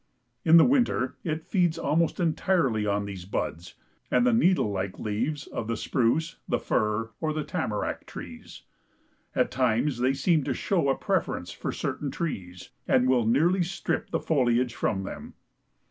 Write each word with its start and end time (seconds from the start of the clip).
In 0.43 0.57
the 0.57 0.65
winter 0.65 1.15
it 1.23 1.45
feeds 1.45 1.77
almost 1.77 2.19
entirely 2.19 2.87
on 2.87 3.05
these 3.05 3.25
buds, 3.25 3.75
and 4.09 4.25
the 4.25 4.33
needle 4.33 4.71
like 4.71 4.97
leaves 4.97 5.45
of 5.45 5.67
the 5.67 5.77
spruce, 5.77 6.37
the 6.49 6.57
fir 6.57 7.11
or 7.21 7.33
the 7.33 7.43
tamarack 7.43 8.07
trees. 8.07 8.63
At 9.35 9.51
times 9.51 9.99
they 9.99 10.13
seem 10.13 10.43
to 10.45 10.55
show 10.55 10.89
a 10.89 10.95
preference 10.97 11.51
for 11.51 11.71
certain 11.71 12.09
trees, 12.09 12.69
and 12.87 13.07
will 13.07 13.27
nearly 13.27 13.61
strip 13.61 14.09
the 14.09 14.19
foliage 14.19 14.73
from 14.73 15.03
them. 15.03 15.35